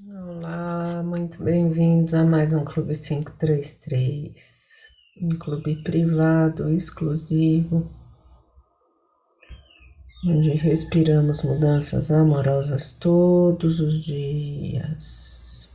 Olá, 0.00 1.02
muito 1.02 1.44
bem-vindos 1.44 2.14
a 2.14 2.24
mais 2.24 2.54
um 2.54 2.64
Clube 2.64 2.96
533, 2.96 4.88
um 5.20 5.38
clube 5.38 5.82
privado, 5.82 6.70
exclusivo, 6.70 7.92
onde 10.24 10.52
respiramos 10.52 11.42
mudanças 11.42 12.10
amorosas 12.10 12.92
todos 12.92 13.80
os 13.80 14.02
dias. 14.02 15.68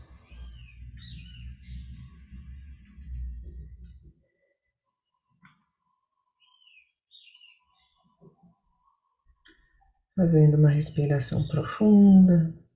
Fazendo 10.16 10.58
uma 10.58 10.70
respiração 10.70 11.48
profunda. 11.48 12.67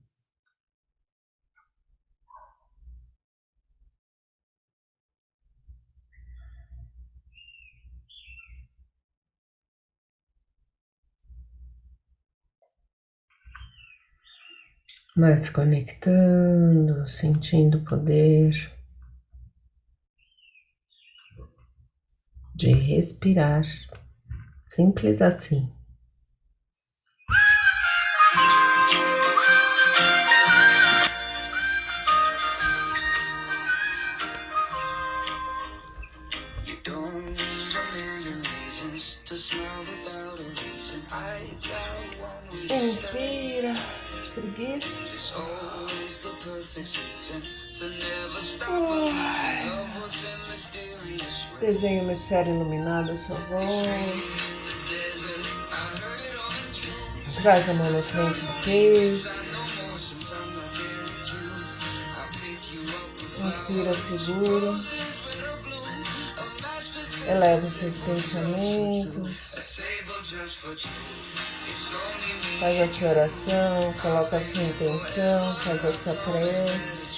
Vai 15.14 15.36
se 15.36 15.52
conectando, 15.52 17.06
sentindo 17.06 17.78
o 17.78 17.84
poder 17.84 18.72
de 22.54 22.72
respirar, 22.72 23.62
simples 24.66 25.20
assim. 25.20 25.70
Desenhe 51.60 52.00
uma 52.00 52.12
esfera 52.12 52.48
iluminada 52.48 53.12
à 53.12 53.16
sua 53.16 53.36
volta. 53.36 53.88
Traz 57.42 57.68
a 57.68 57.74
mão 57.74 57.90
na 57.90 58.02
frente 58.02 58.40
do 58.40 58.64
peito. 58.64 59.28
Inspira, 63.44 63.94
segura. 63.94 64.78
Eleva 67.26 67.66
os 67.66 67.72
seus 67.72 67.98
pensamentos. 67.98 69.36
Faz 72.60 72.80
a 72.80 72.88
sua 72.88 73.08
oração, 73.08 73.94
coloca 74.00 74.36
a 74.36 74.40
sua 74.40 74.62
intenção, 74.62 75.56
faz 75.56 75.84
a 75.84 75.92
sua 75.92 76.14
prece. 76.14 77.11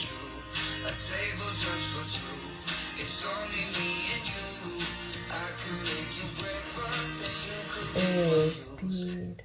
Expira. 8.15 9.37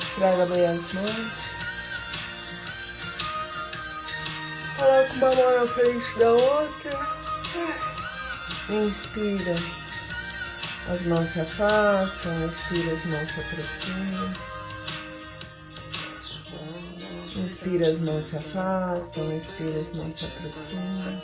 Esfrega 0.00 0.46
bem 0.46 0.66
as 0.66 0.92
mãos. 0.92 1.32
Coloca 4.76 5.12
uma 5.12 5.34
mão 5.34 5.60
na 5.60 5.66
frente 5.72 6.18
da 6.18 6.32
outra. 6.32 7.18
Inspira. 8.68 9.54
As 10.90 11.02
mãos 11.02 11.30
se 11.30 11.40
afastam, 11.40 12.48
expira, 12.48 12.92
as 12.94 13.04
mãos 13.04 13.30
se 13.30 13.40
aproximam. 13.40 14.32
Inspira, 17.36 17.88
as 17.88 17.98
mãos 18.00 18.26
se 18.26 18.36
afastam, 18.38 19.36
expira, 19.36 19.80
as 19.80 19.90
mãos 19.98 20.18
se 20.18 20.24
aproximam. 20.24 21.22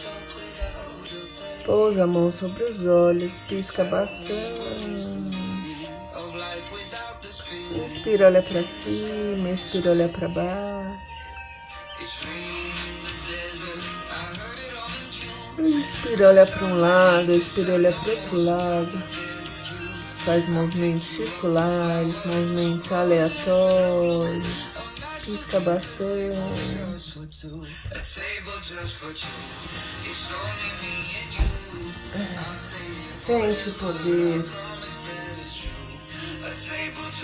Pousa 1.66 2.04
a 2.04 2.06
mão 2.06 2.30
sobre 2.30 2.62
os 2.62 2.86
olhos, 2.86 3.40
pisca 3.48 3.82
bastante. 3.84 5.33
Inspira, 7.74 8.26
olha 8.26 8.42
para 8.42 8.62
cima, 8.62 9.50
expira, 9.50 9.90
olha 9.90 10.08
para 10.08 10.28
baixo. 10.28 11.04
Inspira, 15.58 16.28
olha 16.28 16.46
para 16.46 16.64
um 16.64 16.80
lado, 16.80 17.32
expira, 17.32 17.74
olha 17.74 17.92
para 17.92 18.12
outro 18.12 18.44
lado 18.44 19.24
faz 20.24 20.48
movimentos 20.48 21.08
circulares, 21.08 22.14
movimentos 22.24 22.90
aleatórios, 22.90 24.48
pisca 25.22 25.60
bastante. 25.60 26.34
Sente 33.12 33.68
o 33.68 33.74
poder 33.74 34.44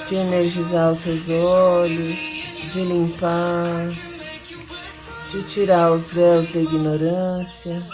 de 0.09 0.15
energizar 0.17 0.93
os 0.93 1.01
seus 1.01 1.29
olhos, 1.29 2.17
de 2.73 2.81
limpar, 2.83 3.87
de 5.31 5.43
tirar 5.45 5.93
os 5.93 6.13
véus 6.13 6.53
da 6.53 6.61
ignorância. 6.61 7.87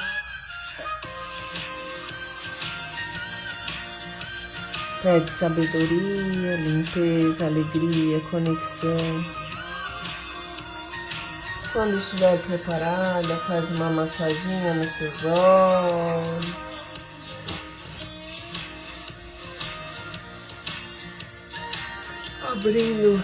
Pede 5.02 5.30
sabedoria, 5.30 6.56
limpeza, 6.56 7.46
alegria, 7.46 8.20
conexão. 8.30 9.24
Quando 11.72 11.98
estiver 11.98 12.38
preparada, 12.42 13.36
faz 13.46 13.70
uma 13.70 13.90
massaginha 13.90 14.74
nos 14.74 14.90
seus 14.92 15.24
olhos. 15.24 16.65
Abrindo. 22.56 23.22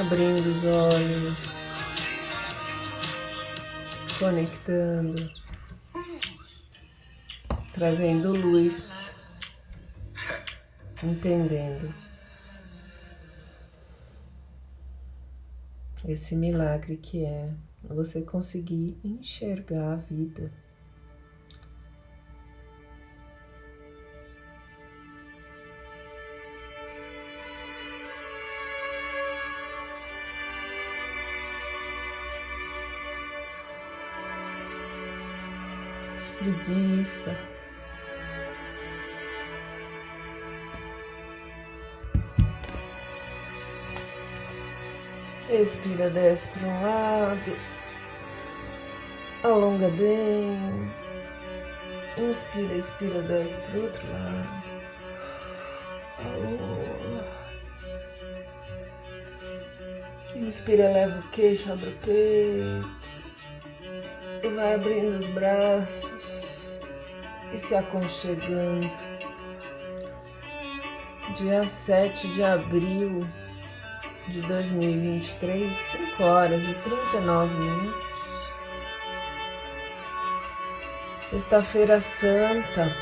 Abrindo 0.00 0.50
os 0.50 0.64
olhos. 0.64 1.38
Conectando, 4.18 5.30
trazendo 7.72 8.32
luz, 8.32 9.12
entendendo. 11.00 11.94
Esse 16.04 16.34
milagre 16.34 16.96
que 16.96 17.24
é 17.24 17.54
você 17.84 18.22
conseguir 18.22 18.98
enxergar 19.04 19.92
a 19.92 19.96
vida. 19.96 20.52
Preguiça. 36.32 37.36
Expira, 45.50 46.10
desce 46.10 46.50
para 46.50 46.68
um 46.68 46.82
lado, 46.82 47.56
alonga 49.42 49.88
bem. 49.88 50.90
Inspira, 52.18 52.74
expira, 52.74 53.22
desce 53.22 53.58
para 53.58 53.78
o 53.78 53.82
outro 53.82 54.12
lado. 54.12 54.62
Alonga. 56.18 57.38
Inspira, 60.36 60.92
leva 60.92 61.18
o 61.20 61.30
queixo, 61.30 61.72
abre 61.72 61.88
o 61.88 61.96
peito 61.98 63.27
vai 64.58 64.74
abrindo 64.74 65.16
os 65.16 65.28
braços 65.28 66.80
e 67.52 67.58
se 67.58 67.76
aconchegando. 67.76 68.88
Dia 71.36 71.64
7 71.64 72.26
de 72.28 72.42
abril 72.42 73.24
de 74.26 74.42
2023, 74.42 75.76
5 75.76 76.24
horas 76.24 76.64
e 76.64 76.74
39 76.74 77.54
minutos. 77.54 78.08
Sexta-feira 81.22 82.00
Santa. 82.00 82.92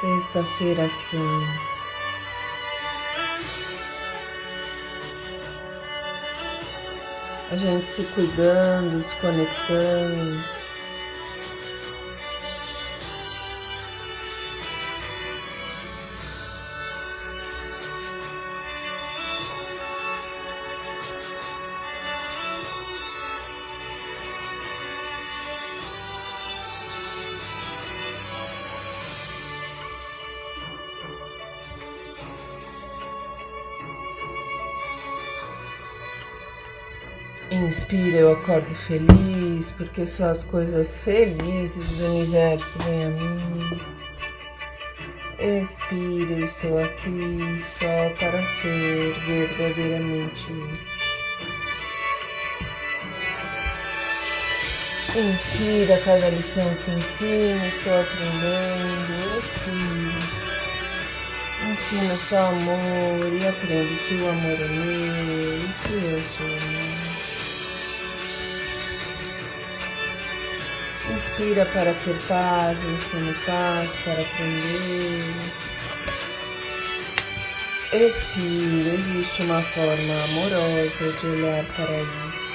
Sexta-feira 0.00 0.90
Santa. 0.90 1.86
A 7.50 7.56
gente 7.56 7.88
se 7.88 8.04
cuidando, 8.04 9.02
se 9.02 9.16
conectando. 9.16 10.55
Feliz, 38.86 39.70
porque 39.72 40.06
só 40.06 40.30
as 40.30 40.44
coisas 40.44 41.00
felizes 41.00 41.88
do 41.96 42.06
universo 42.06 42.78
vêm 42.78 43.04
a 43.04 43.08
mim. 43.10 43.80
Expira, 45.38 46.32
eu 46.32 46.44
estou 46.44 46.78
aqui 46.82 47.60
só 47.62 48.10
para 48.18 48.44
ser 48.46 49.14
verdadeiramente 49.26 50.48
Inspira 55.14 55.98
cada 56.04 56.28
lição 56.28 56.74
que 56.84 56.90
ensino, 56.90 57.66
estou 57.66 58.00
aprendendo. 58.00 59.38
Expira. 59.38 60.46
Ensino 61.70 62.16
só 62.28 62.48
amor 62.48 63.32
e 63.32 63.48
aprendo 63.48 63.96
que 64.06 64.14
o 64.16 64.28
amor 64.28 64.60
é 64.60 64.68
meu 64.68 65.58
e 65.58 65.72
que 65.82 65.94
eu 65.94 66.22
sou 66.36 66.46
amor. 66.46 67.15
Inspira 71.14 71.64
para 71.66 71.94
ter 71.94 72.16
paz, 72.26 72.78
ensino 72.82 73.32
paz 73.46 73.94
para 74.02 74.20
aprender. 74.20 75.34
Expira, 77.92 78.94
existe 78.94 79.42
uma 79.42 79.62
forma 79.62 80.14
amorosa 80.24 81.12
de 81.20 81.26
olhar 81.26 81.64
para 81.76 82.02
isso. 82.02 82.46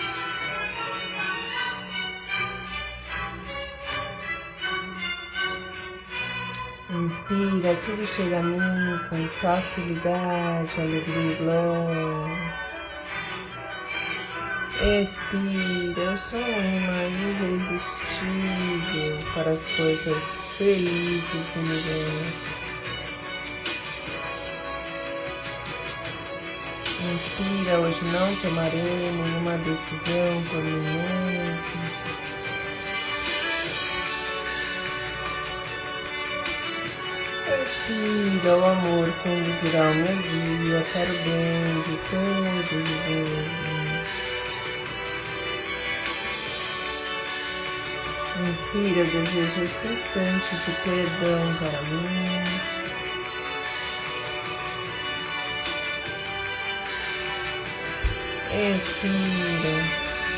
Inspira, 6.90 7.76
tudo 7.86 8.06
chega 8.06 8.40
a 8.40 8.44
mim 8.44 9.00
com 9.10 9.28
facilidade, 9.40 10.82
alegria 10.82 11.32
e 11.32 11.36
glória. 11.36 12.71
Expira, 14.84 16.02
eu 16.02 16.18
sou 16.18 16.40
uma 16.40 17.04
irresistível 17.04 19.20
para 19.32 19.52
as 19.52 19.68
coisas 19.68 20.24
felizes 20.58 21.46
do 21.54 21.60
universo. 21.60 22.64
Inspira, 27.14 27.80
hoje 27.80 28.04
não 28.06 28.36
tomarei 28.38 29.12
nenhuma 29.12 29.60
decisão 29.60 30.44
por 30.50 30.64
mim 30.64 30.98
mesmo. 31.28 31.70
Expira, 37.64 38.58
o 38.58 38.66
amor 38.66 39.14
conduzirá 39.22 39.92
o 39.92 39.94
meu 39.94 40.24
dia 40.24 40.84
para 40.92 41.04
o 41.04 41.18
bem 41.24 41.84
de 41.84 41.98
todos 42.10 42.72
os 42.72 42.90
outros. 43.16 43.71
Inspira, 48.40 49.04
desejo 49.04 49.64
esse 49.64 49.88
instante 49.88 50.56
de 50.56 50.72
perdão 50.84 51.54
para 51.60 51.82
mim. 51.82 52.44
Expira, 58.54 59.76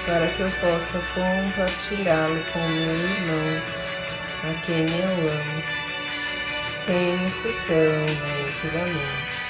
para 0.05 0.27
que 0.27 0.41
eu 0.41 0.51
possa 0.59 0.99
compartilhá-lo 1.13 2.43
com 2.51 2.67
meu 2.67 2.93
irmão, 2.93 3.61
a 4.43 4.53
quem 4.65 4.85
eu 4.89 5.29
amo, 5.29 5.63
sem 6.85 7.27
exceção 7.27 8.05
nem 8.05 8.51
julgamento. 8.61 9.42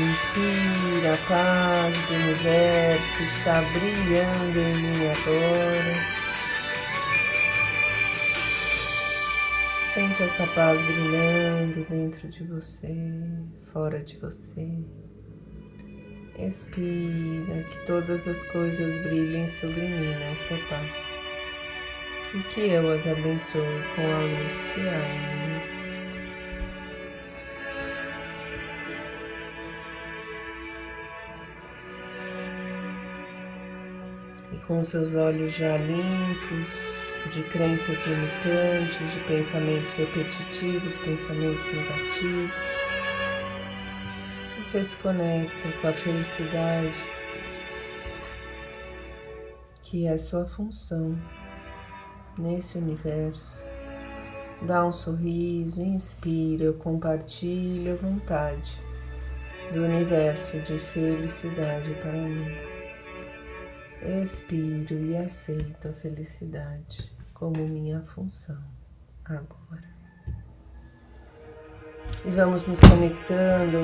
Inspira, 0.00 1.12
a 1.12 1.28
paz 1.28 1.94
do 2.06 2.14
universo 2.14 3.22
está 3.22 3.60
brilhando 3.60 4.58
em 4.58 4.74
mim 4.76 5.06
agora. 5.10 6.20
Sente 9.92 10.22
essa 10.22 10.46
paz 10.46 10.80
brilhando 10.80 11.84
dentro 11.90 12.28
de 12.28 12.44
você, 12.44 12.96
fora 13.72 14.02
de 14.02 14.16
você. 14.16 14.66
Expira, 16.38 17.62
que 17.64 17.84
todas 17.84 18.26
as 18.26 18.42
coisas 18.44 19.02
brilhem 19.02 19.48
sobre 19.48 19.82
mim 19.82 20.14
nesta 20.18 20.56
paz. 20.70 20.90
E 22.34 22.42
que 22.54 22.70
eu 22.70 22.90
as 22.90 23.06
abençoe 23.06 23.84
com 23.94 24.02
a 24.02 24.20
luz 24.20 24.62
que 24.72 24.80
há 24.80 25.14
em 25.14 25.44
mim. 25.44 25.49
Com 34.58 34.84
seus 34.84 35.14
olhos 35.14 35.54
já 35.54 35.76
limpos 35.76 36.68
de 37.32 37.42
crenças 37.44 37.98
limitantes, 38.06 39.12
de 39.12 39.20
pensamentos 39.20 39.94
repetitivos, 39.94 40.96
pensamentos 40.98 41.66
negativos. 41.66 42.50
Você 44.58 44.84
se 44.84 44.96
conecta 44.96 45.72
com 45.80 45.88
a 45.88 45.92
felicidade, 45.92 46.94
que 49.82 50.06
é 50.06 50.16
sua 50.16 50.46
função 50.46 51.18
nesse 52.38 52.78
universo. 52.78 53.64
Dá 54.62 54.84
um 54.84 54.92
sorriso, 54.92 55.82
inspira, 55.82 56.64
eu 56.64 56.74
compartilho 56.74 57.92
a 57.92 57.96
vontade 57.96 58.80
do 59.72 59.82
universo 59.84 60.58
de 60.60 60.78
felicidade 60.78 61.94
para 61.94 62.12
mim. 62.12 62.69
Expiro 64.02 64.94
e 64.94 65.14
aceito 65.14 65.88
a 65.88 65.92
felicidade 65.92 67.12
como 67.34 67.68
minha 67.68 68.00
função 68.00 68.58
agora. 69.26 69.88
E 72.24 72.30
vamos 72.30 72.66
nos 72.66 72.80
conectando 72.80 73.78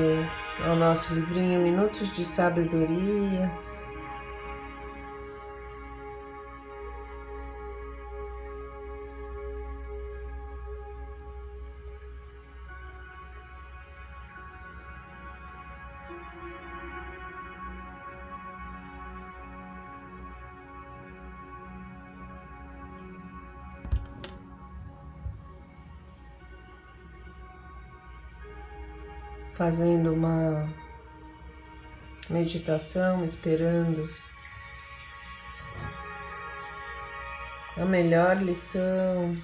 ao 0.66 0.75
nosso 0.76 1.12
livrinho 1.12 1.62
Minutos 1.62 2.14
de 2.16 2.25
Sabedoria 2.25 3.50
fazendo 29.56 30.12
uma 30.12 30.68
meditação, 32.28 33.25
esperando 33.25 34.06
a 37.78 37.84
melhor 37.86 38.36
lição. 38.42 39.34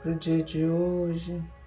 Para 0.00 0.12
o 0.12 0.14
dia 0.14 0.42
de 0.42 0.64
hoje. 0.64 1.59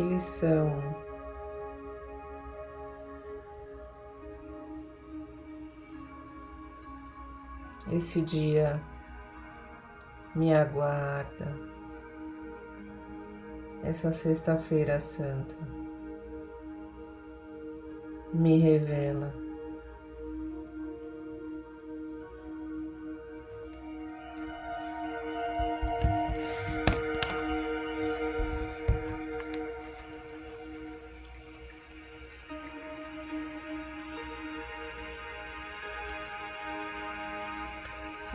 que 0.00 0.06
eles 0.06 0.22
são. 0.22 0.80
Esse 7.92 8.22
dia 8.22 8.80
me 10.34 10.54
aguarda, 10.54 11.58
essa 13.82 14.12
Sexta-feira 14.12 15.00
Santa 15.00 15.56
me 18.32 18.58
revela. 18.58 19.39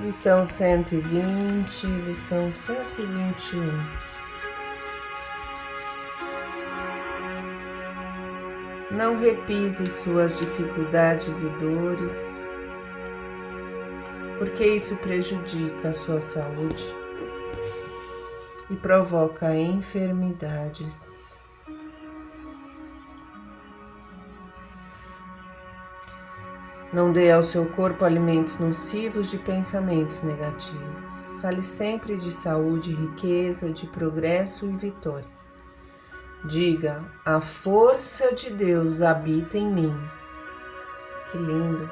Lição 0.06 0.48
cento 0.48 0.94
e 0.94 1.00
vinte, 1.00 1.88
lição 1.88 2.52
cento 2.52 3.02
e 3.02 3.06
vinte 3.08 3.54
e 3.54 3.60
um. 3.60 3.84
Não 8.96 9.20
repise 9.20 9.88
suas 9.88 10.38
dificuldades 10.38 11.42
e 11.42 11.50
dores, 11.60 12.14
porque 14.38 14.64
isso 14.64 14.96
prejudica 14.98 15.90
a 15.90 15.94
sua 15.96 16.22
saúde 16.22 16.86
e 18.70 18.76
provoca 18.76 19.56
enfermidades. 19.56 21.15
Não 26.96 27.12
dê 27.12 27.30
ao 27.30 27.44
seu 27.44 27.66
corpo 27.66 28.06
alimentos 28.06 28.58
nocivos 28.58 29.30
de 29.30 29.38
pensamentos 29.38 30.22
negativos. 30.22 31.28
Fale 31.42 31.62
sempre 31.62 32.16
de 32.16 32.32
saúde, 32.32 32.94
riqueza, 32.94 33.70
de 33.70 33.86
progresso 33.86 34.66
e 34.66 34.78
vitória. 34.78 35.28
Diga: 36.46 37.04
a 37.26 37.42
força 37.42 38.34
de 38.34 38.50
Deus 38.50 39.02
habita 39.02 39.58
em 39.58 39.70
mim. 39.70 39.94
Que 41.30 41.38
lindo. 41.38 41.90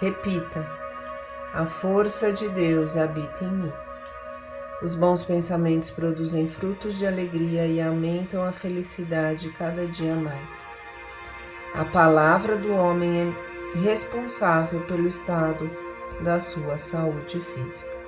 Repita: 0.00 0.68
a 1.54 1.64
força 1.64 2.32
de 2.32 2.48
Deus 2.48 2.96
habita 2.96 3.44
em 3.44 3.52
mim. 3.52 3.72
Os 4.82 4.96
bons 4.96 5.22
pensamentos 5.22 5.90
produzem 5.90 6.48
frutos 6.48 6.98
de 6.98 7.06
alegria 7.06 7.68
e 7.68 7.80
aumentam 7.80 8.42
a 8.42 8.50
felicidade 8.50 9.48
cada 9.50 9.86
dia 9.86 10.16
mais. 10.16 10.70
A 11.72 11.84
palavra 11.84 12.56
do 12.56 12.72
homem 12.72 13.20
é 13.20 13.49
responsável 13.74 14.80
pelo 14.86 15.06
estado 15.06 15.70
da 16.22 16.40
sua 16.40 16.76
saúde 16.76 17.40
física. 17.40 18.00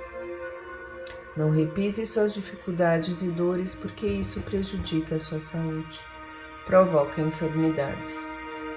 Não 1.35 1.49
repise 1.49 2.05
suas 2.05 2.33
dificuldades 2.33 3.23
e 3.23 3.27
dores, 3.27 3.73
porque 3.73 4.05
isso 4.05 4.39
prejudica 4.41 5.15
a 5.15 5.19
sua 5.19 5.39
saúde, 5.39 5.99
provoca 6.65 7.21
enfermidades. 7.21 8.13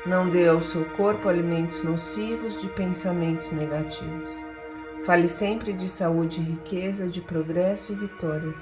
Não 0.07 0.31
dê 0.31 0.49
ao 0.49 0.63
seu 0.63 0.85
corpo 0.91 1.29
alimentos 1.29 1.83
nocivos 1.83 2.61
de 2.61 2.69
pensamentos 2.69 3.51
negativos. 3.51 4.31
Fale 5.05 5.29
sempre 5.29 5.73
de 5.73 5.89
saúde 5.89 6.41
e 6.41 6.45
riqueza, 6.45 7.09
de 7.09 7.21
progresso 7.21 7.93
e 7.93 7.97
vitória. 7.97 8.55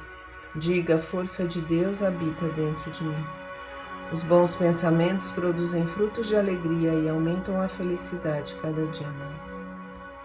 Diga: 0.56 0.96
a 0.96 1.00
força 1.00 1.46
de 1.46 1.60
Deus 1.60 2.02
habita 2.02 2.48
dentro 2.48 2.90
de 2.90 3.04
mim. 3.04 3.43
Os 4.12 4.22
bons 4.22 4.54
pensamentos 4.54 5.32
produzem 5.32 5.86
frutos 5.86 6.28
de 6.28 6.36
alegria 6.36 6.92
e 6.92 7.08
aumentam 7.08 7.60
a 7.60 7.68
felicidade 7.68 8.54
cada 8.60 8.86
dia 8.86 9.08
mais. 9.08 9.64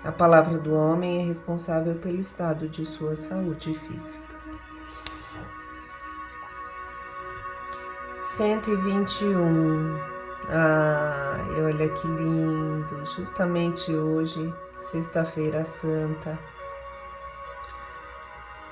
A 0.03 0.11
palavra 0.11 0.57
do 0.57 0.73
homem 0.73 1.21
é 1.21 1.25
responsável 1.25 1.95
pelo 1.95 2.19
estado 2.19 2.69
de 2.69 2.85
sua 2.85 3.15
saúde 3.15 3.73
física. 3.73 4.29
121. 8.23 9.97
Ah, 10.49 11.37
olha 11.63 11.89
que 11.89 12.07
lindo! 12.07 13.05
Justamente 13.15 13.93
hoje, 13.93 14.53
Sexta-feira 14.79 15.65
Santa, 15.65 16.39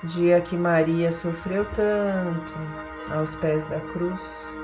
dia 0.04 0.40
que 0.40 0.56
Maria 0.56 1.12
sofreu 1.12 1.66
tanto 1.66 2.54
aos 3.12 3.34
pés 3.34 3.64
da 3.66 3.78
cruz 3.80 4.57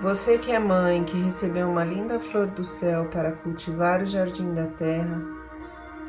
você 0.00 0.38
que 0.38 0.52
é 0.52 0.58
mãe, 0.58 1.02
que 1.02 1.18
recebeu 1.18 1.68
uma 1.68 1.84
linda 1.84 2.20
flor 2.20 2.46
do 2.46 2.64
céu 2.64 3.06
para 3.06 3.32
cultivar 3.32 4.00
o 4.00 4.06
jardim 4.06 4.54
da 4.54 4.66
terra, 4.66 5.20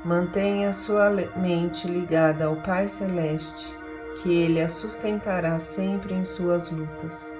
mantenha 0.05 0.71
sua 0.73 1.09
mente 1.35 1.87
ligada 1.87 2.45
ao 2.45 2.57
Pai 2.57 2.87
Celeste, 2.87 3.75
que 4.21 4.31
Ele 4.31 4.61
a 4.61 4.69
sustentará 4.69 5.57
sempre 5.57 6.13
em 6.13 6.23
suas 6.23 6.69
lutas. 6.69 7.33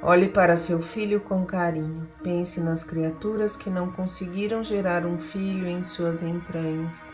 Olhe 0.00 0.28
para 0.28 0.56
seu 0.56 0.80
filho 0.80 1.18
com 1.18 1.44
carinho, 1.44 2.06
pense 2.22 2.60
nas 2.60 2.84
criaturas 2.84 3.56
que 3.56 3.70
não 3.70 3.90
conseguiram 3.90 4.62
gerar 4.62 5.04
um 5.04 5.18
filho 5.18 5.66
em 5.66 5.82
suas 5.82 6.22
entranhas. 6.22 7.12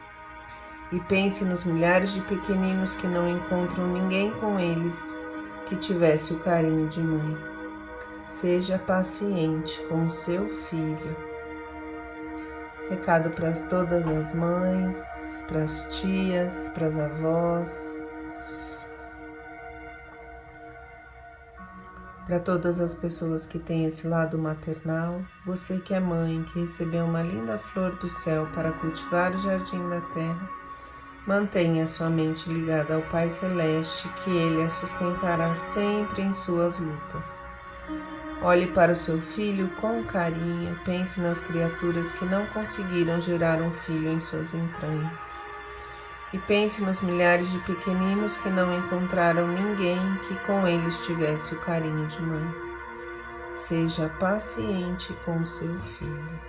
E 0.92 0.98
pense 1.00 1.44
nos 1.44 1.64
milhares 1.64 2.12
de 2.12 2.20
pequeninos 2.22 2.96
que 2.96 3.06
não 3.06 3.28
encontram 3.28 3.86
ninguém 3.86 4.30
com 4.32 4.58
eles 4.58 5.16
que 5.68 5.76
tivesse 5.76 6.32
o 6.32 6.40
carinho 6.40 6.88
de 6.88 7.00
mãe. 7.00 7.49
Seja 8.30 8.78
paciente 8.78 9.84
com 9.88 10.08
seu 10.08 10.48
filho. 10.48 11.16
Recado 12.88 13.28
para 13.30 13.52
todas 13.68 14.06
as 14.06 14.32
mães, 14.32 14.96
para 15.46 15.64
as 15.64 15.98
tias, 15.98 16.68
para 16.70 16.86
as 16.86 16.96
avós, 16.96 18.00
para 22.24 22.38
todas 22.38 22.80
as 22.80 22.94
pessoas 22.94 23.46
que 23.46 23.58
têm 23.58 23.84
esse 23.84 24.06
lado 24.06 24.38
maternal. 24.38 25.20
Você 25.44 25.78
que 25.78 25.92
é 25.92 26.00
mãe, 26.00 26.42
que 26.44 26.60
recebeu 26.60 27.04
uma 27.04 27.22
linda 27.22 27.58
flor 27.58 27.96
do 27.96 28.08
céu 28.08 28.46
para 28.54 28.72
cultivar 28.72 29.34
o 29.34 29.42
jardim 29.42 29.86
da 29.90 30.00
terra, 30.14 30.48
mantenha 31.26 31.86
sua 31.86 32.08
mente 32.08 32.48
ligada 32.48 32.94
ao 32.94 33.02
Pai 33.02 33.28
Celeste, 33.28 34.08
que 34.24 34.30
Ele 34.30 34.62
a 34.62 34.70
sustentará 34.70 35.54
sempre 35.56 36.22
em 36.22 36.32
suas 36.32 36.78
lutas. 36.78 37.49
Olhe 38.42 38.68
para 38.68 38.92
o 38.92 38.96
seu 38.96 39.20
filho 39.20 39.68
com 39.76 40.02
carinho, 40.02 40.74
pense 40.82 41.20
nas 41.20 41.38
criaturas 41.40 42.10
que 42.10 42.24
não 42.24 42.46
conseguiram 42.46 43.20
gerar 43.20 43.60
um 43.60 43.70
filho 43.70 44.10
em 44.10 44.18
suas 44.18 44.54
entranhas. 44.54 45.12
E 46.32 46.38
pense 46.38 46.80
nos 46.80 47.02
milhares 47.02 47.50
de 47.50 47.58
pequeninos 47.58 48.38
que 48.38 48.48
não 48.48 48.78
encontraram 48.78 49.46
ninguém 49.46 49.98
que 50.26 50.34
com 50.46 50.66
eles 50.66 51.04
tivesse 51.04 51.54
o 51.54 51.60
carinho 51.60 52.06
de 52.06 52.22
mãe. 52.22 52.54
Seja 53.52 54.08
paciente 54.08 55.12
com 55.26 55.44
seu 55.44 55.78
filho. 55.98 56.40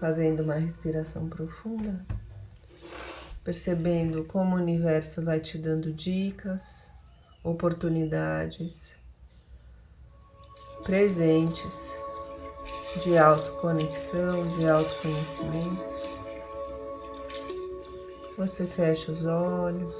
Fazendo 0.00 0.42
uma 0.42 0.54
respiração 0.54 1.28
profunda, 1.28 2.04
percebendo 3.44 4.24
como 4.24 4.56
o 4.56 4.58
universo 4.58 5.22
vai 5.22 5.38
te 5.38 5.56
dando 5.56 5.92
dicas, 5.92 6.90
oportunidades 7.44 8.95
presentes 10.86 11.98
de 13.02 13.18
autoconexão, 13.18 14.46
de 14.50 14.68
autoconhecimento. 14.68 15.96
Você 18.38 18.66
fecha 18.68 19.10
os 19.10 19.26
olhos, 19.26 19.92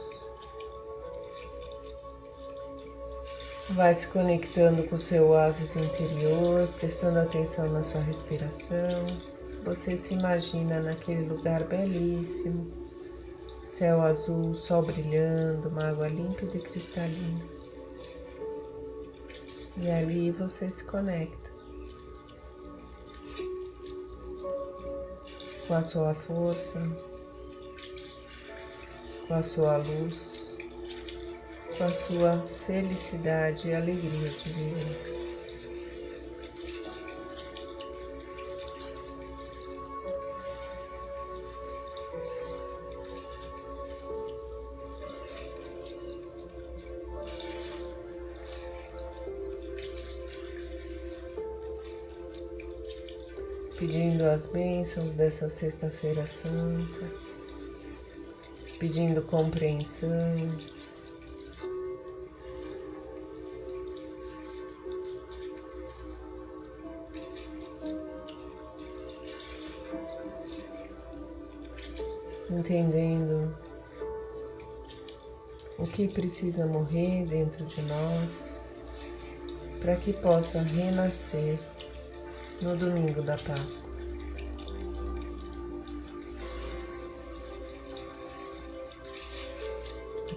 vai 3.71 3.93
se 3.93 4.07
conectando 4.07 4.85
com 4.85 4.95
o 4.95 4.99
seu 4.99 5.31
oásis 5.31 5.75
interior, 5.75 6.69
prestando 6.79 7.19
atenção 7.19 7.69
na 7.69 7.83
sua 7.83 8.01
respiração. 8.01 9.21
Você 9.65 9.97
se 9.97 10.15
imagina 10.15 10.79
naquele 10.79 11.27
lugar 11.27 11.65
belíssimo, 11.65 12.71
céu 13.65 14.01
azul, 14.03 14.55
sol 14.55 14.83
brilhando, 14.83 15.69
uma 15.69 15.89
água 15.89 16.07
límpida 16.07 16.57
e 16.57 16.61
cristalina. 16.61 17.56
E 19.79 19.91
ali 19.91 20.31
você 20.31 20.71
se 20.71 20.85
conecta. 20.85 21.51
Com 25.67 25.75
a 25.75 25.83
sua 25.83 26.15
força, 26.15 26.81
com 29.27 29.35
a 29.35 29.43
sua 29.43 29.77
luz, 29.77 30.49
com 31.77 31.85
a 31.85 31.93
sua 31.93 32.47
felicidade 32.67 33.69
e 33.69 33.75
alegria 33.75 34.31
de 34.31 34.53
viver. 34.53 35.26
As 54.37 54.45
bênçãos 54.45 55.15
dessa 55.15 55.49
Sexta-feira 55.49 56.27
Santa, 56.27 57.11
pedindo 58.79 59.23
compreensão. 59.23 60.11
Entendendo 72.51 73.57
o 75.79 75.87
que 75.87 76.09
precisa 76.09 76.67
morrer 76.67 77.25
dentro 77.25 77.65
de 77.65 77.81
nós 77.81 78.61
para 79.81 79.97
que 79.97 80.13
possa 80.13 80.61
renascer 80.61 81.59
no 82.61 82.77
domingo 82.77 83.23
da 83.23 83.39
Páscoa. 83.39 83.96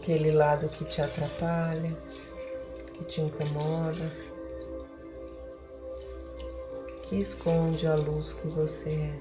Aquele 0.02 0.32
lado 0.32 0.70
que 0.70 0.86
te 0.86 1.02
atrapalha, 1.02 1.96
que 2.94 3.04
te 3.04 3.22
incomoda, 3.22 4.12
que 7.04 7.20
esconde 7.20 7.86
a 7.86 7.96
luz 7.96 8.34
que 8.34 8.48
você 8.48 8.92
é. 8.92 9.20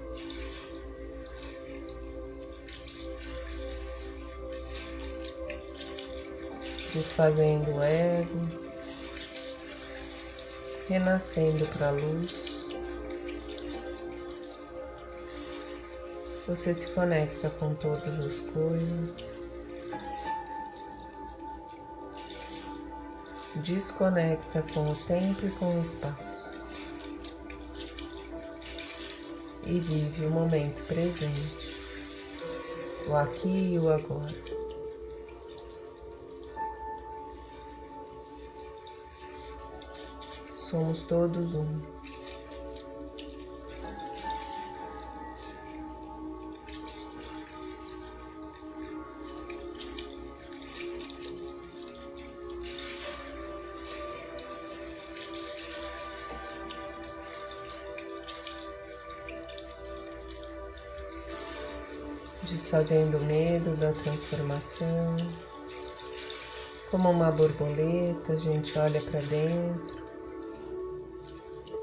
Desfazendo 6.95 7.73
o 7.73 7.83
ego, 7.83 8.49
renascendo 10.89 11.67
para 11.67 11.89
a 11.89 11.91
luz. 11.91 12.35
Você 16.47 16.73
se 16.73 16.89
conecta 16.93 17.51
com 17.51 17.75
todas 17.75 18.21
as 18.21 18.41
coisas. 18.41 19.38
Desconecta 23.63 24.63
com 24.75 24.93
o 24.93 24.97
tempo 25.05 25.47
e 25.47 25.51
com 25.51 25.79
o 25.79 25.83
espaço. 25.83 26.49
E 29.65 29.81
vive 29.81 30.25
o 30.25 30.31
momento 30.31 30.83
presente, 30.87 31.77
o 33.07 33.15
aqui 33.15 33.75
e 33.75 33.79
o 33.79 33.93
agora. 33.93 34.35
Somos 40.55 41.03
todos 41.03 41.55
um. 41.55 41.98
Desfazendo 62.49 63.19
o 63.19 63.25
medo 63.25 63.77
da 63.77 63.93
transformação. 63.93 65.17
Como 66.91 67.11
uma 67.11 67.31
borboleta, 67.31 68.33
a 68.33 68.37
gente 68.37 68.79
olha 68.79 69.03
para 69.03 69.21
dentro, 69.21 69.99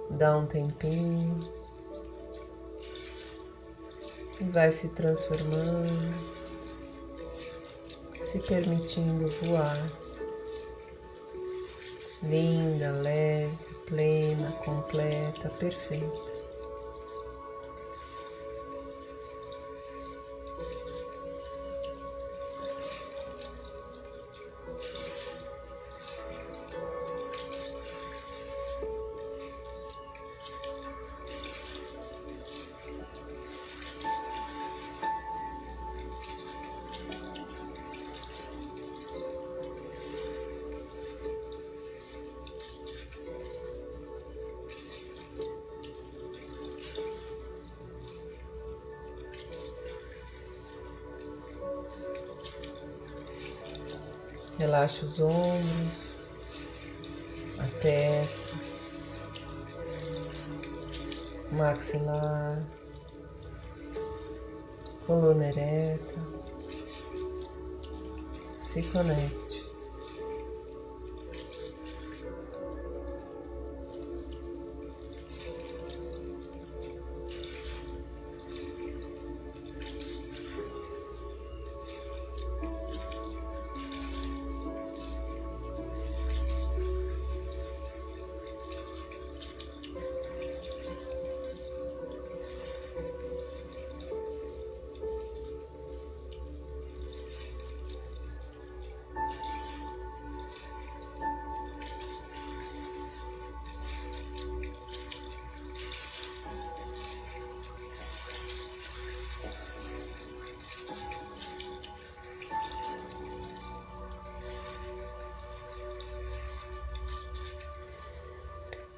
dá 0.10 0.36
um 0.38 0.46
tempinho 0.46 1.48
e 4.40 4.44
vai 4.46 4.72
se 4.72 4.90
transformando, 4.90 6.14
se 8.22 8.40
permitindo 8.40 9.28
voar. 9.44 9.92
Linda, 12.24 12.92
leve, 12.92 13.56
plena, 13.86 14.52
completa, 14.64 15.50
perfeita. 15.50 16.35
Relaxa 54.58 55.06
os 55.06 55.20
ombros, 55.20 55.98
a 57.60 57.82
testa, 57.82 58.54
maxilar, 61.52 62.66
coluna 65.06 65.48
ereta. 65.48 66.16
Se 68.60 68.82
conecte. 68.84 69.45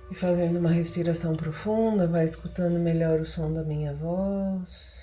E 0.09 0.15
fazendo 0.15 0.57
uma 0.57 0.71
respiração 0.71 1.35
profunda, 1.35 2.07
vai 2.07 2.23
escutando 2.23 2.79
melhor 2.79 3.19
o 3.19 3.25
som 3.25 3.51
da 3.51 3.63
minha 3.63 3.93
voz. 3.93 4.95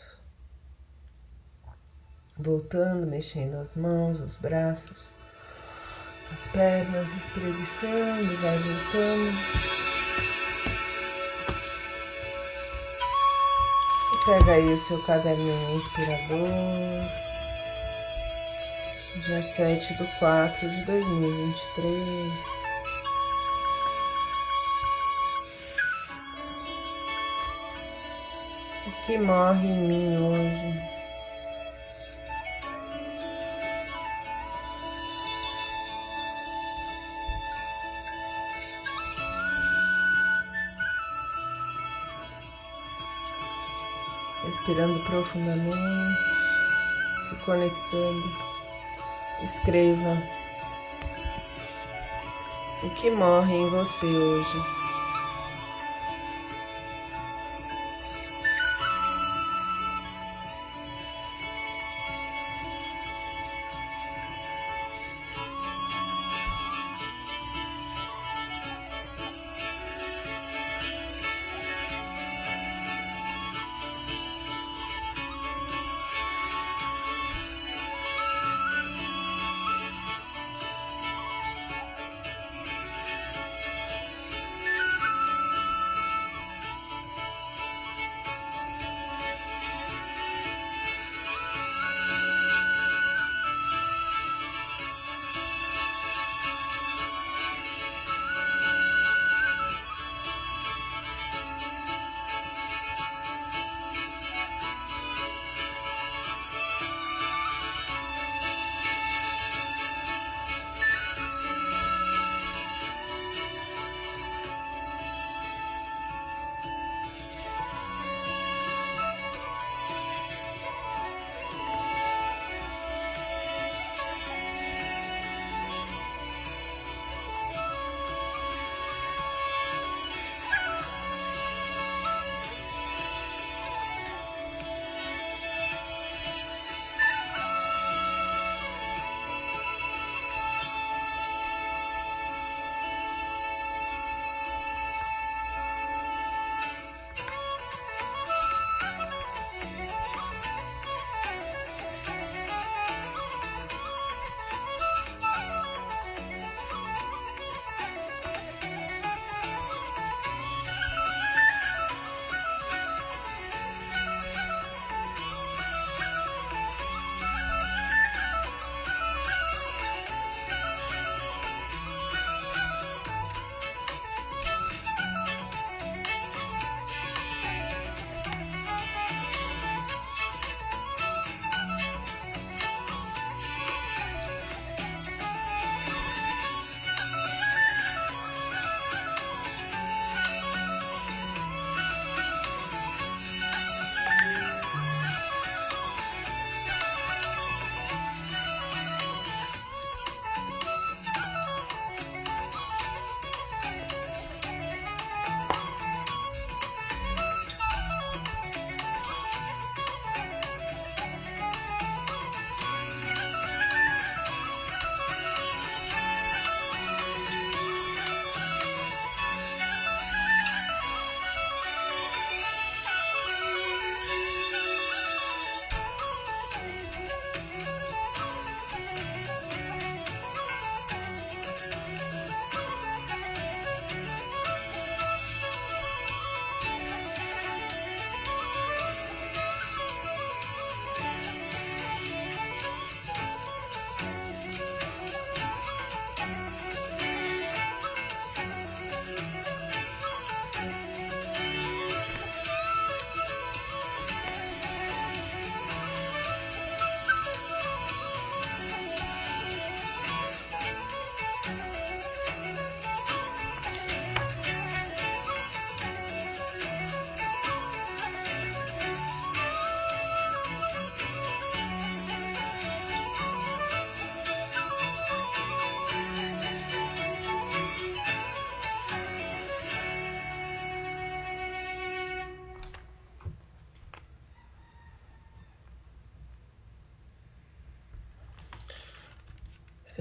Voltando, 2.39 3.07
mexendo 3.07 3.57
as 3.57 3.75
mãos, 3.77 4.19
os 4.19 4.37
braços, 4.37 5.07
as 6.33 6.47
pernas, 6.49 7.15
espreguiçando, 7.15 8.37
vai 8.39 8.59
voltando. 8.59 9.31
E 14.13 14.27
pega 14.27 14.53
aí 14.53 14.73
o 14.73 14.79
seu 14.79 15.05
caderninho 15.05 15.77
inspirador. 15.77 16.49
Dia 19.23 19.43
7 19.43 19.95
do 19.95 20.07
4 20.19 20.69
de 20.71 20.85
2023. 20.87 22.54
Que 29.07 29.19
morre 29.19 29.69
em 29.69 29.81
mim 29.81 30.17
hoje. 30.17 30.95
Respirando 44.45 44.99
profundamente, 45.01 46.21
se 47.29 47.35
conectando. 47.45 48.55
Escreva 49.43 50.23
o 52.83 52.91
que 52.91 53.11
morre 53.11 53.55
em 53.55 53.69
você 53.69 54.07
hoje. 54.07 54.84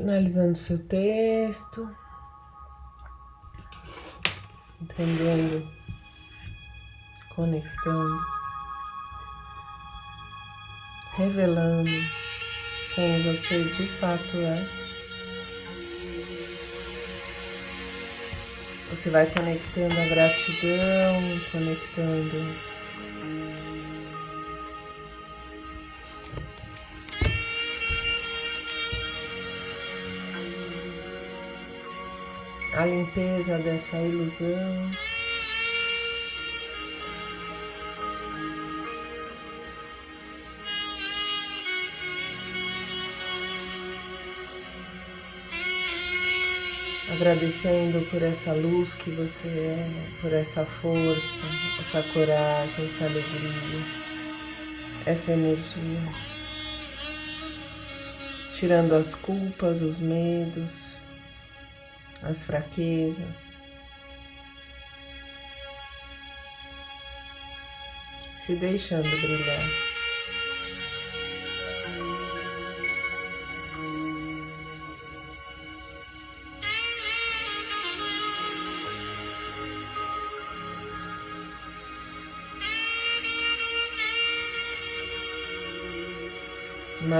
Finalizando 0.04 0.58
seu 0.58 0.78
texto, 0.80 1.89
entendendo, 4.82 5.66
conectando, 7.34 8.20
revelando 11.16 11.89
quem 12.94 13.24
você 13.24 13.63
de 13.63 13.88
fato 13.98 14.36
é. 14.39 14.68
Você 18.89 19.10
vai 19.10 19.26
conectando 19.32 19.94
a 19.94 20.06
gratidão, 20.06 21.39
conectando 21.50 22.73
a 32.76 32.86
limpeza 32.86 33.58
dessa 33.60 33.98
ilusão. 33.98 34.90
Agradecendo 47.12 48.02
por 48.10 48.24
essa 48.24 48.54
luz 48.54 48.96
que 48.96 49.12
você 49.12 49.48
é, 49.48 49.90
por 50.20 50.34
essa 50.34 50.66
força, 50.66 51.44
essa 51.80 52.02
coragem, 52.12 52.86
essa 52.86 53.06
alegria, 53.06 53.86
essa 55.06 55.32
energia. 55.32 56.02
Tirando 58.56 58.94
as 58.94 59.14
culpas, 59.14 59.82
os 59.82 60.00
medos, 60.00 60.83
as 62.24 62.44
fraquezas. 62.44 63.52
Se 68.38 68.56
deixando 68.56 69.10
brilhar. 69.10 69.93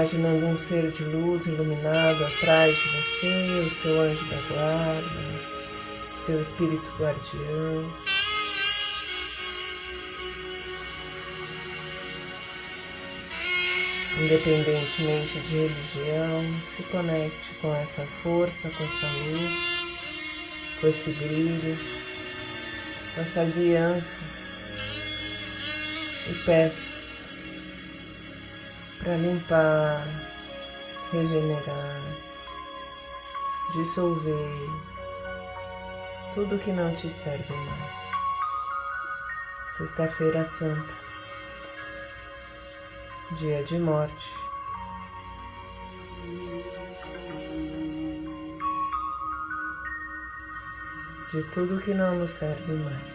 Imaginando 0.04 0.46
um 0.46 0.58
ser 0.58 0.90
de 0.90 1.02
luz 1.02 1.46
iluminado 1.46 2.24
atrás 2.26 2.76
de 2.76 2.88
você, 2.88 3.66
o 3.66 3.70
seu 3.80 4.00
anjo 4.02 4.24
da 4.26 4.36
guarda, 4.54 5.10
seu 6.14 6.42
espírito 6.42 6.92
guardião. 6.98 7.90
Independentemente 14.20 15.40
de 15.40 15.56
religião, 15.56 16.60
se 16.66 16.82
conecte 16.82 17.54
com 17.62 17.74
essa 17.74 18.06
força, 18.22 18.68
com 18.68 18.84
essa 18.84 19.06
luz, 19.06 19.84
com 20.80 20.86
esse 20.86 21.10
brilho, 21.12 21.78
com 23.14 23.22
essa 23.22 23.44
guiança 23.44 24.18
e 26.28 26.34
peça 26.44 26.93
para 29.04 29.16
limpar, 29.18 30.02
regenerar, 31.12 32.00
dissolver 33.74 34.70
tudo 36.34 36.58
que 36.58 36.72
não 36.72 36.94
te 36.96 37.10
serve 37.10 37.52
mais. 37.52 37.94
Sexta-feira 39.76 40.42
Santa, 40.42 40.94
dia 43.32 43.62
de 43.62 43.78
morte. 43.78 44.32
De 51.30 51.42
tudo 51.50 51.80
que 51.82 51.92
não 51.92 52.16
nos 52.16 52.30
serve 52.30 52.72
mais. 52.72 53.13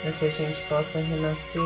Para 0.00 0.12
que 0.12 0.24
a 0.26 0.30
gente 0.30 0.62
possa 0.62 0.98
renascer. 0.98 1.60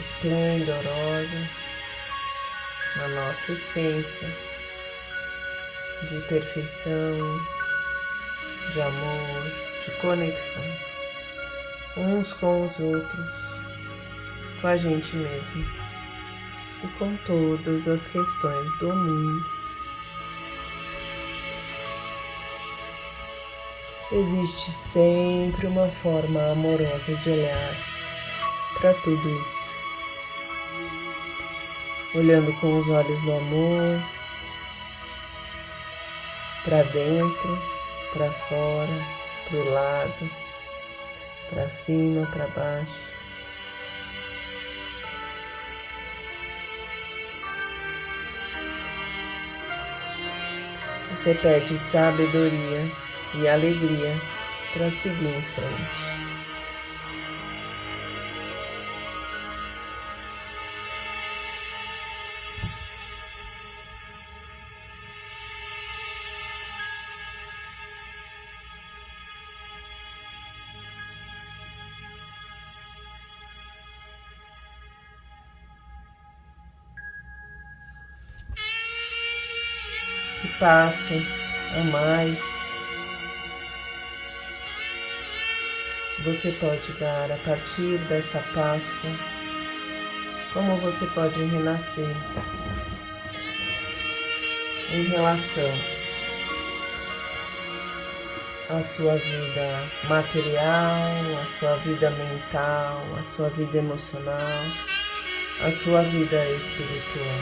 Esplendorosa 0.00 1.50
na 2.96 3.08
nossa 3.08 3.52
essência. 3.52 4.28
De 6.08 6.20
perfeição, 6.28 7.40
de 8.72 8.80
amor, 8.82 9.52
de 9.84 9.90
conexão. 10.00 10.62
Uns 11.96 12.32
com 12.34 12.66
os 12.66 12.78
outros, 12.78 13.32
com 14.60 14.66
a 14.66 14.76
gente 14.76 15.16
mesmo. 15.16 15.64
E 16.82 16.88
com 16.98 17.16
todas 17.26 17.88
as 17.88 18.06
questões 18.06 18.78
do 18.78 18.94
mundo. 18.94 19.53
Existe 24.14 24.70
sempre 24.70 25.66
uma 25.66 25.88
forma 25.88 26.52
amorosa 26.52 27.14
de 27.16 27.30
olhar 27.30 27.74
para 28.78 28.94
tudo 28.94 29.28
isso. 29.28 29.64
Olhando 32.14 32.52
com 32.60 32.78
os 32.78 32.88
olhos 32.88 33.20
do 33.22 33.32
amor, 33.32 34.00
para 36.64 36.82
dentro, 36.84 37.58
para 38.12 38.30
fora, 38.30 39.04
para 39.48 39.58
o 39.58 39.70
lado, 39.72 40.30
para 41.50 41.68
cima, 41.68 42.24
para 42.26 42.46
baixo. 42.46 42.94
Você 51.10 51.34
pede 51.34 51.76
sabedoria 51.78 53.03
e 53.40 53.48
alegria 53.48 54.14
para 54.72 54.90
seguir 54.90 55.26
em 55.26 55.42
frente. 55.42 56.24
Que 80.40 80.48
passo 80.58 81.14
a 81.76 81.84
mais 81.84 82.53
você 86.24 86.52
pode 86.52 86.90
dar 86.94 87.30
a 87.30 87.36
partir 87.44 87.98
dessa 88.08 88.38
Páscoa, 88.54 89.10
como 90.54 90.76
você 90.76 91.04
pode 91.08 91.38
renascer 91.44 92.16
em 94.90 95.02
relação 95.02 95.70
à 98.70 98.82
sua 98.82 99.16
vida 99.16 99.88
material, 100.08 101.12
à 101.42 101.58
sua 101.58 101.76
vida 101.76 102.10
mental, 102.10 103.04
à 103.20 103.24
sua 103.24 103.50
vida 103.50 103.78
emocional, 103.78 104.62
à 105.62 105.70
sua 105.70 106.00
vida 106.04 106.42
espiritual. 106.52 107.38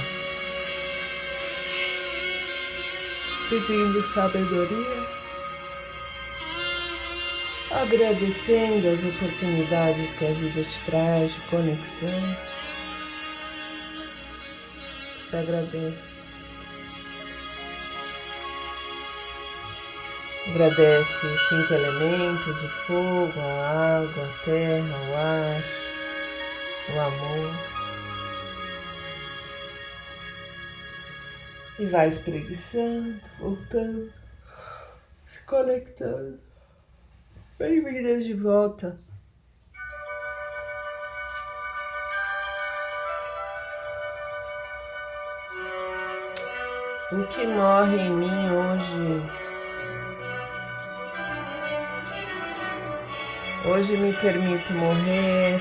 Pedindo 3.49 4.03
sabedoria 4.03 5.22
agradecendo 7.75 8.89
as 8.89 9.03
oportunidades 9.03 10.13
que 10.13 10.27
a 10.27 10.33
vida 10.33 10.63
te 10.63 10.81
traz 10.85 11.35
de 11.35 11.41
conexão. 11.43 12.37
Se 15.21 15.37
agradece. 15.37 16.13
Agradece 20.49 21.27
os 21.27 21.49
cinco 21.49 21.73
elementos: 21.73 22.63
o 22.63 22.69
fogo, 22.87 23.41
a 23.41 24.01
água, 24.01 24.25
a 24.25 24.45
terra, 24.45 24.99
o 25.09 25.15
ar, 25.17 25.63
o 26.95 27.01
amor. 27.01 27.73
E 31.79 31.87
vai 31.87 32.09
espreguiçando, 32.09 33.21
voltando, 33.39 34.13
se 35.27 35.41
conectando. 35.45 36.52
Beijo 37.63 37.85
de 37.85 38.03
Deus 38.03 38.25
de 38.25 38.35
volta. 38.35 38.99
O 47.13 47.25
que 47.29 47.47
morre 47.47 48.01
em 48.01 48.11
mim 48.11 48.51
hoje? 48.51 49.23
Hoje 53.65 53.97
me 53.97 54.13
permito 54.13 54.73
morrer 54.73 55.61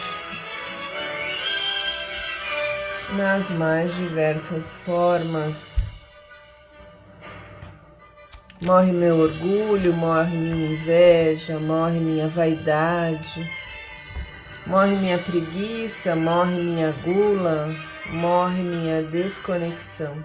nas 3.15 3.47
mais 3.51 3.93
diversas 3.93 4.75
formas. 4.77 5.80
Morre 8.63 8.91
meu 8.91 9.17
orgulho, 9.17 9.91
morre 9.91 10.37
minha 10.37 10.73
inveja, 10.73 11.57
morre 11.57 11.99
minha 11.99 12.27
vaidade, 12.27 13.49
morre 14.67 14.95
minha 14.97 15.17
preguiça, 15.17 16.15
morre 16.15 16.61
minha 16.61 16.91
gula, 17.03 17.75
morre 18.11 18.61
minha 18.61 19.01
desconexão. 19.01 20.23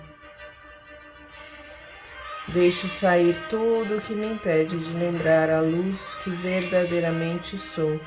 Deixo 2.48 2.86
sair 2.88 3.34
tudo 3.48 3.96
o 3.96 4.00
que 4.02 4.14
me 4.14 4.26
impede 4.26 4.76
de 4.76 4.90
lembrar 4.90 5.48
a 5.48 5.62
luz 5.62 6.14
que 6.22 6.28
verdadeiramente 6.28 7.56
sou. 7.56 7.98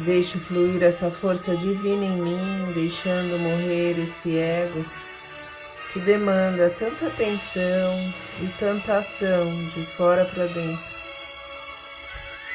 Deixo 0.00 0.40
fluir 0.40 0.82
essa 0.82 1.12
força 1.12 1.54
divina 1.56 2.06
em 2.06 2.20
mim, 2.20 2.72
deixando 2.74 3.38
morrer 3.38 4.02
esse 4.02 4.36
ego 4.36 4.84
que 5.92 6.00
demanda 6.00 6.70
tanta 6.78 7.08
atenção 7.08 8.14
e 8.40 8.46
tanta 8.58 8.98
ação 8.98 9.68
de 9.68 9.84
fora 9.96 10.24
para 10.24 10.46
dentro. 10.46 10.90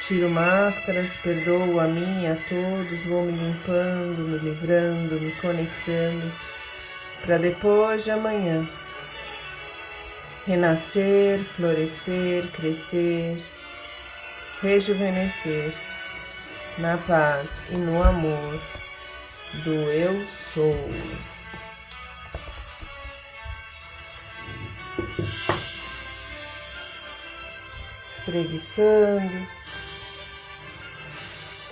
Tiro 0.02 0.30
máscaras, 0.30 1.16
perdoo 1.18 1.80
a 1.80 1.88
mim 1.88 2.24
e 2.24 2.28
a 2.28 2.36
todos, 2.48 3.06
vou 3.06 3.24
me 3.24 3.32
limpando, 3.32 4.20
me 4.20 4.38
livrando, 4.38 5.20
me 5.20 5.32
conectando, 5.34 6.32
para 7.24 7.38
depois 7.38 8.04
de 8.04 8.12
amanhã 8.12 8.70
renascer, 10.46 11.44
florescer, 11.56 12.48
crescer, 12.52 13.44
rejuvenescer 14.62 15.74
na 16.78 16.98
paz 16.98 17.64
e 17.72 17.76
no 17.76 18.02
amor 18.04 18.62
do 19.64 19.74
Eu 19.74 20.26
Sou. 20.54 21.35
Espreguiçando, 28.26 29.48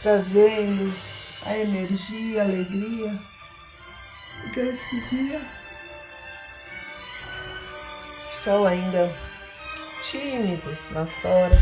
trazendo 0.04 0.94
a 1.48 1.58
energia, 1.58 2.44
a 2.44 2.46
alegria 2.46 3.20
desse 4.54 5.02
dia 5.10 5.42
sol 8.44 8.68
ainda 8.68 9.12
tímido 10.00 10.78
lá 10.92 11.08
fora. 11.08 11.58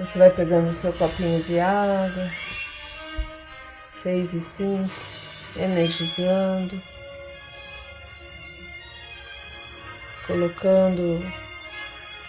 Você 0.00 0.18
vai 0.18 0.30
pegando 0.30 0.70
o 0.70 0.74
seu 0.74 0.92
copinho 0.92 1.40
de 1.44 1.60
água, 1.60 2.28
seis 3.92 4.34
e 4.34 4.40
cinco, 4.40 4.90
energizando, 5.54 6.82
colocando 10.26 11.49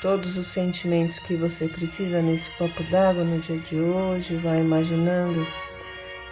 todos 0.02 0.36
os 0.38 0.48
sentimentos 0.48 1.20
que 1.20 1.36
você 1.36 1.68
precisa 1.68 2.22
nesse 2.22 2.50
copo 2.58 2.84
d'água 2.86 3.24
no 3.24 3.40
dia 3.40 3.60
de 3.60 3.80
hoje, 3.80 4.36
vai 4.36 4.60
imaginando 4.60 5.46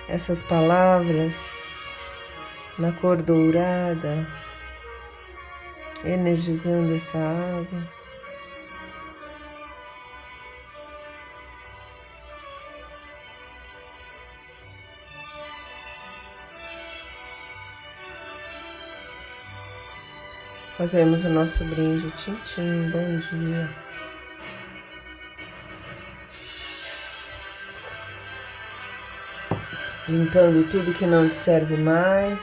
essas 0.07 0.41
palavras 0.41 1.61
na 2.79 2.91
cor 2.91 3.21
dourada, 3.21 4.27
energizando 6.03 6.95
essa 6.95 7.17
água. 7.17 7.98
Fazemos 20.79 21.25
o 21.25 21.29
nosso 21.29 21.61
brinde, 21.65 22.09
Tintim, 22.11 22.89
bom 22.89 23.19
dia. 23.19 23.69
Limpando 30.07 30.71
tudo 30.71 30.93
que 30.93 31.05
não 31.05 31.27
te 31.27 31.35
serve 31.35 31.75
mais. 31.75 32.39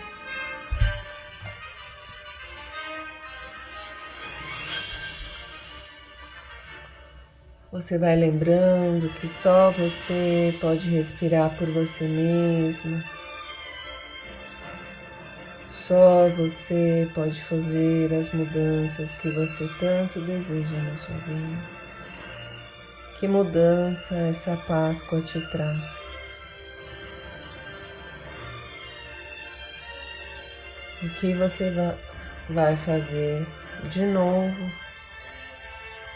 Você 7.72 7.96
vai 7.96 8.16
lembrando 8.16 9.09
que 9.18 9.29
só 9.29 9.70
você 9.70 10.55
pode 10.61 10.90
respirar 10.90 11.57
por 11.57 11.68
você 11.68 12.07
mesmo. 12.07 13.15
Só 15.87 16.29
você 16.31 17.09
pode 17.14 17.40
fazer 17.42 18.12
as 18.12 18.33
mudanças 18.33 19.14
que 19.14 19.31
você 19.31 19.70
tanto 19.79 20.20
deseja 20.20 20.77
na 20.79 20.96
sua 20.96 21.14
vida. 21.18 21.62
Que 23.20 23.29
mudança 23.29 24.16
essa 24.16 24.57
Páscoa 24.57 25.20
te 25.20 25.40
traz? 25.53 25.79
O 31.05 31.09
que 31.20 31.33
você 31.35 31.72
vai 32.51 32.77
fazer 32.79 33.46
de 33.88 34.05
novo? 34.07 34.72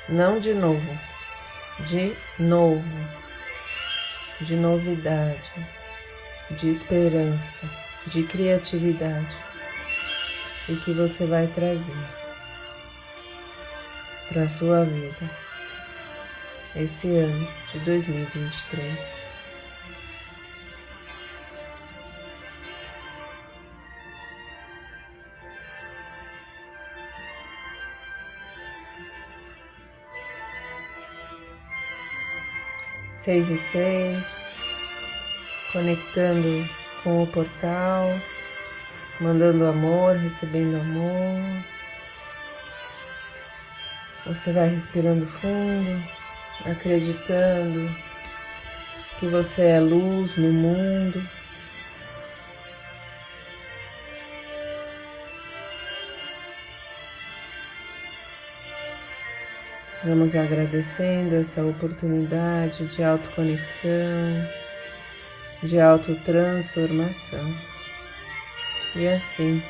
Não 0.09 0.41
de 0.41 0.53
novo 0.53 0.99
de 1.85 2.15
novo, 2.39 3.09
de 4.41 4.55
novidade, 4.57 5.53
de 6.51 6.71
esperança, 6.71 7.61
de 8.09 8.25
criatividade 8.25 9.50
e 10.71 10.77
que 10.77 10.93
você 10.93 11.27
vai 11.27 11.49
trazer 11.49 12.09
para 14.29 14.45
a 14.45 14.49
sua 14.49 14.85
vida 14.85 15.31
esse 16.77 17.09
ano 17.09 17.49
de 17.73 17.81
2023. 17.81 19.21
seis 33.17 33.51
e 33.51 33.59
seis, 33.59 34.55
conectando 35.73 36.67
com 37.05 37.23
o 37.23 37.27
portal, 37.27 38.09
mandando 39.21 39.67
amor, 39.67 40.17
recebendo 40.17 40.77
amor. 40.77 41.63
Você 44.27 44.53
vai 44.53 44.69
respirando 44.69 45.27
fundo, 45.27 46.03
acreditando 46.65 47.95
que 49.19 49.27
você 49.27 49.63
é 49.63 49.81
luz 49.81 50.37
no 50.37 50.53
mundo. 50.53 51.23
Vamos 60.03 60.35
agradecendo 60.35 61.35
essa 61.35 61.63
oportunidade 61.63 62.87
de 62.87 63.05
autoconexão, 63.05 64.49
de 65.63 65.79
autotransformação. 65.79 67.55
E 68.97 69.07
assim, 69.07 69.63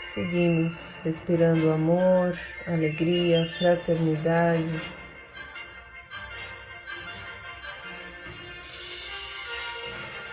seguimos 0.00 0.96
respirando 1.02 1.72
amor, 1.72 2.38
alegria, 2.68 3.44
fraternidade. 3.58 4.80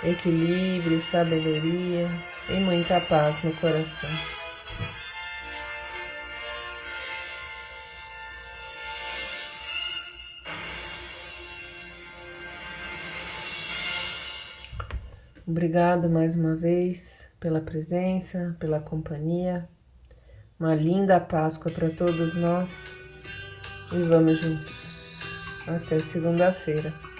Equilíbrio, 0.03 1.01
sabedoria 1.01 2.07
e 2.47 2.53
muita 2.53 3.01
paz 3.01 3.41
no 3.43 3.51
coração. 3.53 4.40
Obrigado 15.51 16.09
mais 16.09 16.33
uma 16.33 16.55
vez 16.55 17.27
pela 17.37 17.59
presença, 17.59 18.55
pela 18.57 18.79
companhia. 18.79 19.67
Uma 20.57 20.73
linda 20.73 21.19
Páscoa 21.19 21.69
para 21.69 21.89
todos 21.89 22.35
nós 22.35 22.95
e 23.91 24.01
vamos 24.03 24.39
juntos. 24.39 24.73
Até 25.67 25.99
segunda-feira. 25.99 27.10